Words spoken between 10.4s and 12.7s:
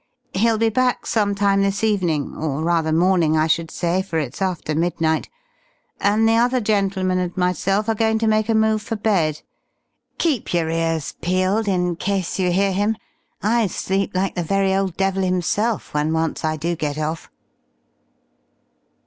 your ears peeled in case you